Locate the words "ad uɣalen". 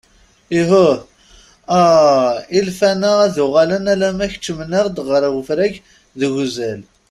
3.25-3.85